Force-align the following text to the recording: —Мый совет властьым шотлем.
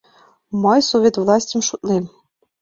—Мый 0.63 0.79
совет 0.89 1.15
властьым 1.23 1.61
шотлем. 1.67 2.05